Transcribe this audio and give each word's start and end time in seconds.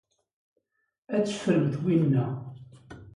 Ad 1.15 1.23
teffremt 1.25 1.75
winna. 1.83 2.25